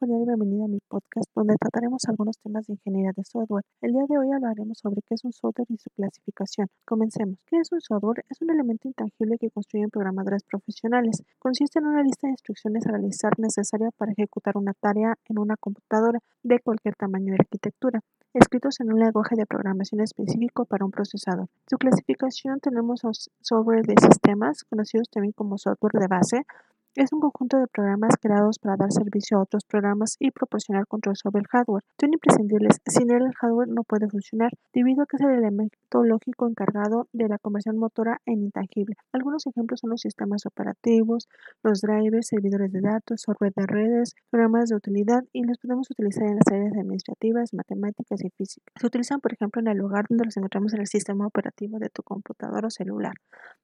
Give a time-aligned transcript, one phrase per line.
[0.00, 3.64] cordial y bienvenida a mi podcast donde trataremos algunos temas de ingeniería de software.
[3.82, 6.68] El día de hoy hablaremos sobre qué es un software y su clasificación.
[6.86, 7.36] Comencemos.
[7.44, 8.24] ¿Qué es un software?
[8.30, 11.22] Es un elemento intangible que construyen programadores profesionales.
[11.38, 15.56] Consiste en una lista de instrucciones a realizar necesaria para ejecutar una tarea en una
[15.58, 18.00] computadora de cualquier tamaño y arquitectura,
[18.32, 21.48] escritos en un lenguaje de programación específico para un procesador.
[21.68, 23.02] Su clasificación tenemos
[23.42, 26.46] software de sistemas, conocidos también como software de base,
[26.96, 31.16] es un conjunto de programas creados para dar servicio a otros programas y proporcionar control
[31.16, 31.84] sobre el hardware.
[32.00, 36.02] Son imprescindibles, sin él el hardware no puede funcionar, debido a que es el elemento
[36.04, 38.96] lógico encargado de la conversión motora en intangible.
[39.12, 41.28] Algunos ejemplos son los sistemas operativos,
[41.62, 46.24] los drivers, servidores de datos, software de redes, programas de utilidad y los podemos utilizar
[46.24, 48.74] en las áreas administrativas, matemáticas y físicas.
[48.80, 51.88] Se utilizan, por ejemplo, en el lugar donde los encontramos en el sistema operativo de
[51.88, 53.14] tu computador o celular.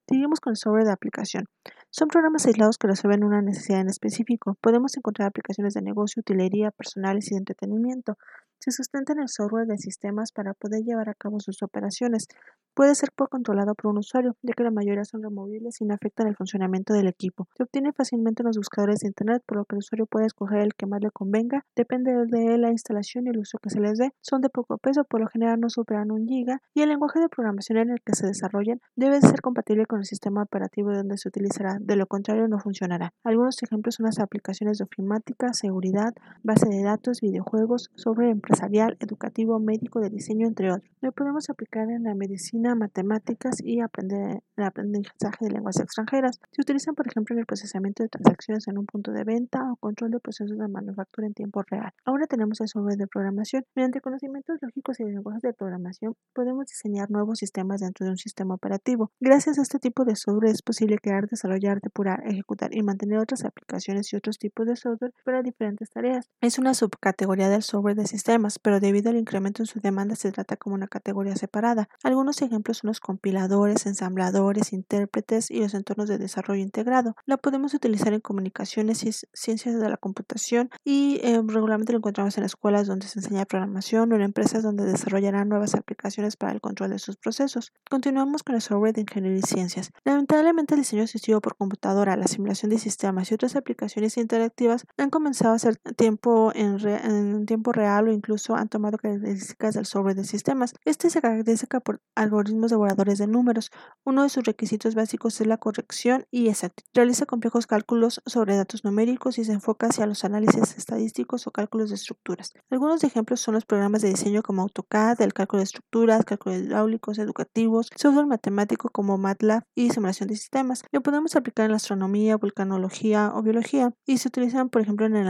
[0.08, 1.46] Seguimos con el software de aplicación.
[1.90, 4.56] Son programas aislados que resuelven una necesidad en específico.
[4.60, 8.18] Podemos encontrar aplicaciones de negocio, utilería, personales y de entretenimiento.
[8.58, 12.28] Se sustentan en el software de sistemas para poder llevar a cabo sus operaciones.
[12.76, 16.26] Puede ser controlado por un usuario, ya que la mayoría son removibles y no afectan
[16.26, 17.48] el funcionamiento del equipo.
[17.56, 20.58] Se obtiene fácilmente en los buscadores de Internet, por lo que el usuario puede escoger
[20.58, 21.64] el que más le convenga.
[21.74, 24.12] Depende de la instalación y el uso que se les dé.
[24.20, 27.30] Son de poco peso, por lo general no superan un giga, y el lenguaje de
[27.30, 31.30] programación en el que se desarrollan debe ser compatible con el sistema operativo donde se
[31.30, 33.14] utilizará, de lo contrario no funcionará.
[33.24, 39.58] Algunos ejemplos son las aplicaciones de ofimática, seguridad, base de datos, videojuegos, software empresarial, educativo,
[39.60, 40.90] médico, de diseño, entre otros.
[41.00, 46.40] Lo podemos aplicar en la medicina matemáticas y aprender, el aprendizaje de lenguas extranjeras.
[46.52, 49.76] Se utilizan, por ejemplo, en el procesamiento de transacciones en un punto de venta o
[49.76, 51.92] control de procesos de manufactura en tiempo real.
[52.04, 53.64] Ahora tenemos el software de programación.
[53.74, 58.54] Mediante conocimientos lógicos y lenguajes de programación, podemos diseñar nuevos sistemas dentro de un sistema
[58.54, 59.10] operativo.
[59.20, 63.44] Gracias a este tipo de software es posible crear, desarrollar, depurar, ejecutar y mantener otras
[63.44, 66.28] aplicaciones y otros tipos de software para diferentes tareas.
[66.40, 70.32] Es una subcategoría del software de sistemas, pero debido al incremento en su demanda se
[70.32, 71.88] trata como una categoría separada.
[72.02, 77.16] Algunos ejemplos son los compiladores, ensambladores, intérpretes y los entornos de desarrollo integrado.
[77.26, 82.36] La podemos utilizar en comunicaciones y ciencias de la computación y eh, regularmente lo encontramos
[82.38, 86.60] en escuelas donde se enseña programación o en empresas donde desarrollarán nuevas aplicaciones para el
[86.60, 87.72] control de sus procesos.
[87.88, 89.90] Continuamos con el software de ingeniería y ciencias.
[90.04, 95.10] Lamentablemente el diseño asistido por computadora, la simulación de sistemas y otras aplicaciones interactivas han
[95.10, 100.16] comenzado a ser tiempo en, en tiempo real o incluso han tomado características del software
[100.16, 100.74] de sistemas.
[100.84, 103.70] Este se caracteriza por algoritmos devoradores de números.
[104.04, 106.88] Uno de sus requisitos básicos es la corrección y exactitud.
[106.94, 111.90] Realiza complejos cálculos sobre datos numéricos y se enfoca hacia los análisis estadísticos o cálculos
[111.90, 112.52] de estructuras.
[112.70, 117.18] Algunos ejemplos son los programas de diseño como AutoCAD, el cálculo de estructuras, cálculos hidráulicos,
[117.18, 120.84] educativos, software matemático como MATLAB y simulación de sistemas.
[120.92, 125.16] Lo podemos aplicar en la astronomía, vulcanología o biología y se utilizan, por ejemplo, en
[125.16, 125.28] el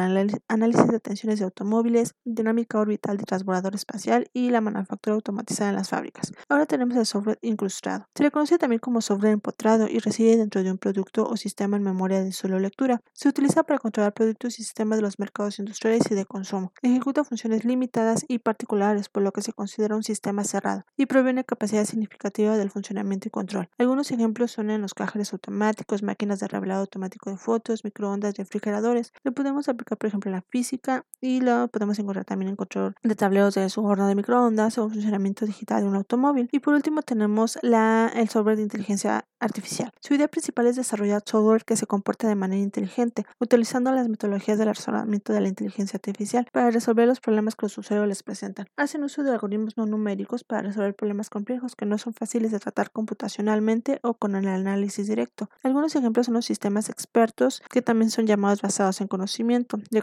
[0.49, 5.77] análisis de tensiones de automóviles, dinámica orbital de transbordador espacial y la manufactura automatizada en
[5.77, 6.33] las fábricas.
[6.49, 8.07] Ahora tenemos el software incrustado.
[8.15, 11.77] Se le conoce también como software empotrado y reside dentro de un producto o sistema
[11.77, 13.01] en memoria de solo lectura.
[13.13, 16.73] Se utiliza para controlar productos y sistemas de los mercados industriales y de consumo.
[16.83, 21.31] Ejecuta funciones limitadas y particulares, por lo que se considera un sistema cerrado, y provee
[21.31, 23.69] una capacidad significativa del funcionamiento y control.
[23.79, 29.13] Algunos ejemplos son en los cajeros automáticos, máquinas de revelado automático de fotos, microondas, refrigeradores.
[29.23, 32.95] Lo podemos aplicar, por ejemplo, en la física y lo podemos encontrar también en control
[33.03, 36.49] de tableros de su horno de microondas o funcionamiento digital de un automóvil.
[36.53, 39.91] Y por último, tenemos la, el software de inteligencia artificial.
[40.01, 44.57] Su idea principal es desarrollar software que se comporte de manera inteligente, utilizando las metodologías
[44.57, 48.69] del razonamiento de la inteligencia artificial para resolver los problemas que los usuarios les presentan.
[48.77, 52.61] Hacen uso de algoritmos no numéricos para resolver problemas complejos que no son fáciles de
[52.61, 55.51] tratar computacionalmente o con el análisis directo.
[55.65, 60.03] Algunos ejemplos son los sistemas expertos, que también son llamados basados en conocimiento, de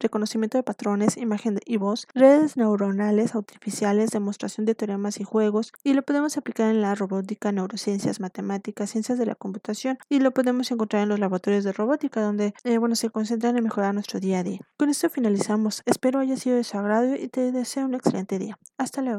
[0.00, 5.94] reconocimiento de patrones, imagen y voz, redes neuronales artificiales, demostración de teoremas y juegos, y
[5.94, 10.70] lo podemos aplicar en la robótica, neurociencias, matemáticas, ciencias de la computación, y lo podemos
[10.70, 14.40] encontrar en los laboratorios de robótica, donde eh, bueno, se concentran en mejorar nuestro día
[14.40, 14.60] a día.
[14.76, 15.82] Con esto finalizamos.
[15.86, 18.58] Espero haya sido de su agrado y te deseo un excelente día.
[18.78, 19.18] Hasta luego.